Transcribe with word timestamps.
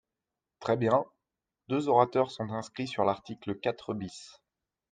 Très 0.61 0.77
bien! 0.77 1.05
Deux 1.67 1.87
orateurs 1.87 2.31
sont 2.31 2.49
inscrits 2.49 2.87
sur 2.87 3.03
l’article 3.03 3.59
quatre 3.59 3.93
bis. 3.93 4.41